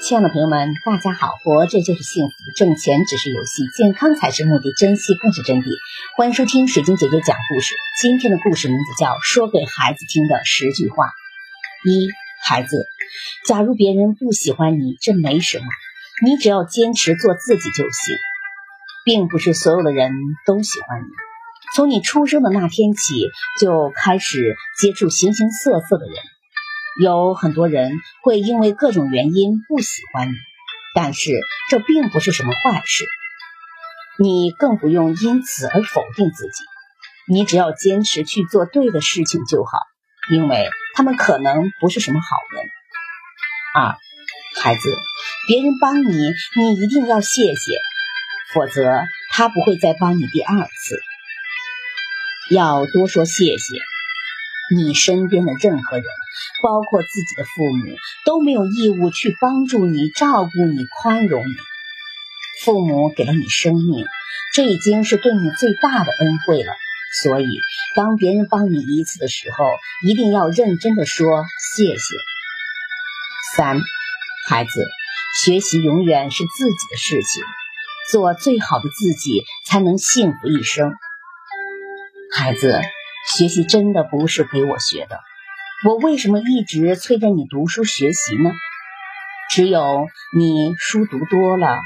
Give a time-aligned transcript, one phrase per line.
[0.00, 1.34] 亲爱的朋友们，大家好！
[1.42, 5.66] 活着就是幸福，挣钱只是游戏，健康才是目的，珍惜更是真谛。
[6.16, 7.74] 欢迎收听水晶姐姐讲故事。
[8.00, 11.06] 今天的故事名字叫《说给孩子听的十句话》。
[11.84, 12.08] 一，
[12.44, 12.86] 孩子，
[13.48, 15.66] 假如别人不喜欢你，这没什么，
[16.24, 18.16] 你只要坚持做自己就行。
[19.04, 20.12] 并不是所有的人
[20.46, 21.06] 都喜欢你。
[21.74, 23.26] 从你出生的那天起，
[23.60, 26.14] 就开始接触形形色色的人。
[27.00, 27.92] 有很多人
[28.22, 30.34] 会因为各种原因不喜欢你，
[30.94, 31.30] 但是
[31.70, 33.04] 这并不是什么坏事。
[34.18, 36.64] 你更不用因此而否定自己，
[37.28, 39.78] 你只要坚持去做对的事情就好，
[40.28, 42.64] 因为他们可能不是什么好人。
[43.74, 43.96] 二，
[44.60, 44.92] 孩子，
[45.46, 47.80] 别人帮你，你一定要谢谢，
[48.52, 51.00] 否则他不会再帮你第二次。
[52.50, 53.76] 要多说谢谢。
[54.74, 56.04] 你身边的任何人，
[56.62, 61.54] 包括自己的父母，都没有义务去帮助你、照顾你、宽容你。
[62.64, 64.06] 父母给了你生命，
[64.52, 66.72] 这已经是对你最大的恩惠了。
[67.22, 67.46] 所以，
[67.94, 69.64] 当别人帮你一次的时候，
[70.02, 71.44] 一定要认真的说
[71.76, 72.14] 谢谢。
[73.56, 73.80] 三，
[74.48, 74.70] 孩子，
[75.44, 77.42] 学习永远是自己的事情，
[78.10, 80.92] 做最好的自己，才能幸福一生。
[82.32, 82.80] 孩子。
[83.36, 85.20] 学习真的不是给我学的，
[85.84, 88.50] 我为什么一直催着你读书学习呢？
[89.48, 89.80] 只有
[90.36, 91.78] 你书读多了，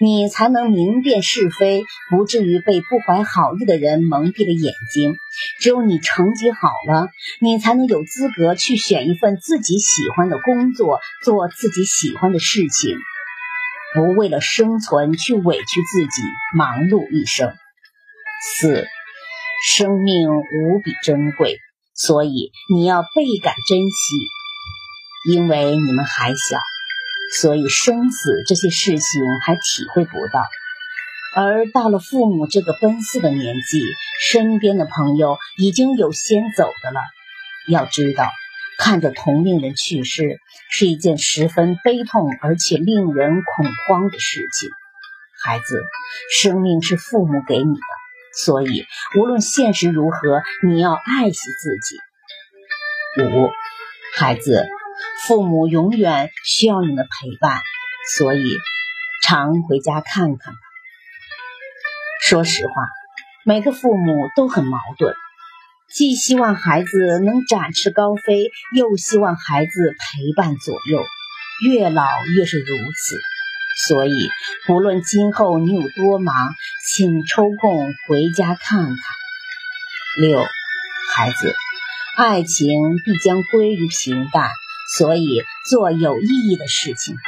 [0.00, 5.14] 你才能明辨是非，不至于被不怀好意的人蒙蔽了眼睛。
[5.60, 7.06] 只有你成绩好了，
[7.40, 12.96] 你才能有资格去选一份自己喜欢的工作，做自己喜欢的事情，
[13.94, 16.22] 不为了生存去委屈自己，
[16.56, 17.54] 忙碌一生。
[18.58, 18.88] 四。
[19.66, 21.56] 生命无比珍贵，
[21.94, 24.16] 所以你要倍感珍惜。
[25.26, 26.60] 因为你们还小，
[27.40, 29.60] 所以生死这些事情还体
[29.94, 30.44] 会不到。
[31.34, 33.82] 而到了父母这个奔四的年纪，
[34.20, 37.00] 身边的朋友已经有先走的了。
[37.70, 38.30] 要知道，
[38.78, 40.38] 看着同龄人去世
[40.70, 44.68] 是一件十分悲痛而且令人恐慌的事情。
[45.42, 45.82] 孩子，
[46.38, 48.03] 生命是父母给你的。
[48.36, 48.86] 所以，
[49.16, 51.96] 无论现实如何，你要爱惜自己。
[53.22, 53.50] 五，
[54.16, 54.66] 孩子，
[55.26, 57.62] 父母永远需要你的陪伴，
[58.16, 58.56] 所以
[59.22, 60.58] 常回家看看吧。
[62.20, 62.72] 说实话，
[63.44, 65.14] 每个父母都很矛盾，
[65.88, 71.04] 既希望孩子能展翅高飞，又希望孩子陪伴左右，
[71.70, 72.04] 越老
[72.36, 73.20] 越是如此。
[73.88, 74.30] 所以，
[74.66, 76.54] 不论今后你有多忙，
[76.86, 78.96] 请抽空回家看看。
[80.20, 80.38] 六，
[81.12, 81.54] 孩子，
[82.16, 82.68] 爱情
[83.04, 84.48] 必将归于平淡，
[84.96, 87.22] 所以做有意义的事情吧。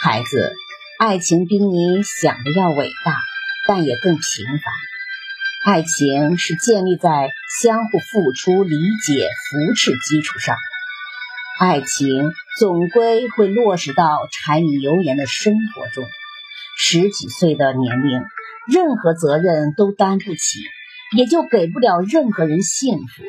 [0.00, 0.54] 孩子，
[0.98, 3.16] 爱情比你想的要伟大，
[3.66, 5.72] 但也更平凡。
[5.74, 10.56] 爱情是建立在相互付出、理解、扶持基础上。
[11.60, 16.04] 爱情总归会落实到柴米油盐的生活中。
[16.78, 18.22] 十几岁的年龄，
[18.66, 20.58] 任何责任都担不起，
[21.16, 23.22] 也就给不了任何人幸福。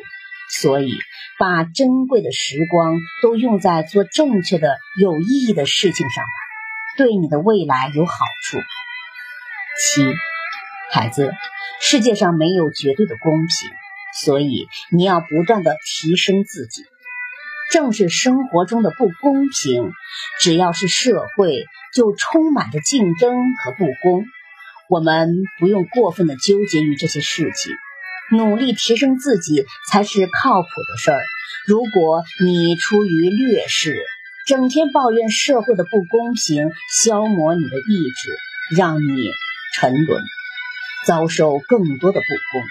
[0.50, 0.94] 所以，
[1.38, 6.30] 把珍贵的时光都用在做正确的、有意义的事情上吧，
[6.96, 8.12] 对你的未来有好
[8.44, 8.58] 处。
[9.78, 10.02] 七，
[10.92, 11.32] 孩子，
[11.80, 13.70] 世界上没有绝对的公平，
[14.22, 16.84] 所以你要不断的提升自己。
[17.74, 19.90] 正是生活中的不公平，
[20.40, 24.24] 只要是社会，就充满着竞争和不公。
[24.88, 27.72] 我们不用过分的纠结于这些事情，
[28.30, 31.20] 努力提升自己才是靠谱的事儿。
[31.66, 33.98] 如果你出于劣势，
[34.46, 36.70] 整天抱怨社会的不公平，
[37.02, 39.30] 消磨你的意志，让你
[39.74, 40.22] 沉沦，
[41.08, 42.62] 遭受更多的不公。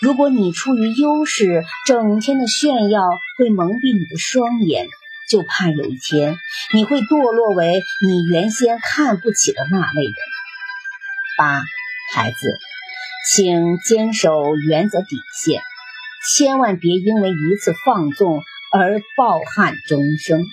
[0.00, 3.02] 如果你出于优势，整天的炫耀
[3.38, 4.88] 会蒙蔽你的双眼，
[5.28, 6.36] 就怕有一天
[6.72, 10.14] 你会堕落为你原先看不起的那类人。
[11.38, 11.62] 八，
[12.14, 12.58] 孩子，
[13.32, 15.62] 请坚守原则底线，
[16.34, 18.42] 千万别因为一次放纵
[18.72, 20.44] 而抱憾终生。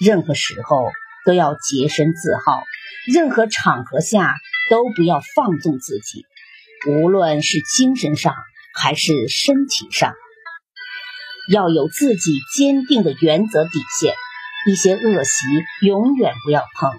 [0.00, 0.90] 任何时候
[1.24, 2.62] 都要洁身自好，
[3.06, 4.34] 任何场合下
[4.70, 6.26] 都不要放纵自己。
[6.88, 8.34] 无论是精神上
[8.74, 10.14] 还是身体上，
[11.48, 13.70] 要有自己坚定的原则底
[14.00, 14.14] 线。
[14.64, 15.44] 一些恶习
[15.80, 16.92] 永远不要碰，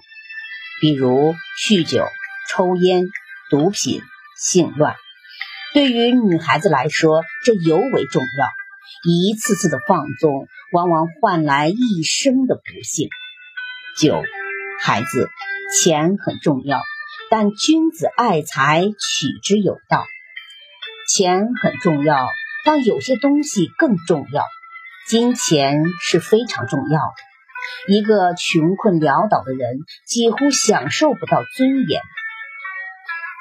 [0.81, 1.33] 比如
[1.65, 2.05] 酗酒、
[2.49, 3.07] 抽烟、
[3.49, 4.01] 毒品、
[4.37, 4.95] 性乱。
[5.73, 8.47] 对于女孩子来说，这尤为重要。
[9.09, 13.07] 一次次的放纵，往往换来一生的不幸。
[13.97, 14.21] 九，
[14.81, 15.29] 孩子，
[15.81, 16.81] 钱很重要，
[17.35, 20.05] 但君子爱财，取之有道。
[21.09, 22.29] 钱很重要，
[22.63, 24.45] 但有些东西更重要。
[25.07, 27.91] 金钱是非常重要的。
[27.91, 32.01] 一个穷困潦倒的人，几乎享受不到尊严。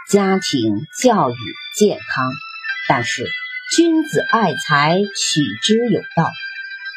[0.08, 1.36] 家庭、教育、
[1.76, 2.30] 健康，
[2.88, 3.26] 但是
[3.76, 6.30] 君子爱财，取之有道。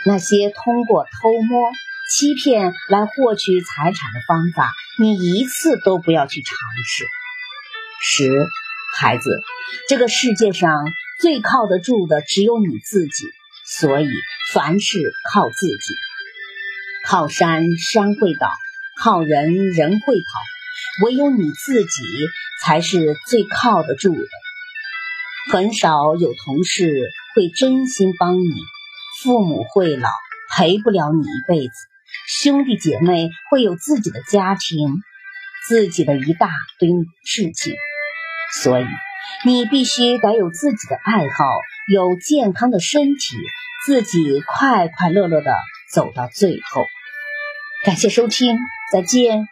[0.05, 1.71] 那些通过偷摸、
[2.11, 6.55] 欺骗来获取财产的方法，你一次都不要去尝
[6.87, 7.05] 试。
[8.01, 8.47] 十，
[8.95, 9.41] 孩子，
[9.89, 10.69] 这个世界上
[11.19, 13.25] 最靠得住的只有你自己，
[13.65, 14.09] 所以
[14.53, 14.99] 凡事
[15.31, 15.93] 靠自己。
[17.05, 18.51] 靠山山会倒，
[18.99, 22.03] 靠人人会跑，唯有你自己
[22.63, 24.27] 才是最靠得住的。
[25.51, 26.91] 很少有同事
[27.35, 28.51] 会真心帮你。
[29.23, 30.09] 父母会老，
[30.51, 31.73] 陪不了你一辈子；
[32.27, 34.89] 兄弟姐妹会有自己的家庭，
[35.67, 36.89] 自己的一大堆
[37.23, 37.73] 事情。
[38.61, 38.85] 所以，
[39.45, 41.45] 你必须得有自己的爱好，
[41.87, 43.35] 有健康的身体，
[43.85, 45.55] 自己快快乐乐的
[45.91, 46.85] 走到最后。
[47.83, 48.57] 感谢收听，
[48.91, 49.47] 再见。